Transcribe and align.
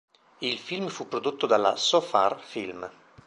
Il 0.39 0.57
film 0.57 0.87
fu 0.87 1.07
prodotto 1.07 1.45
dalla 1.45 1.75
Sofar-Film. 1.75 2.91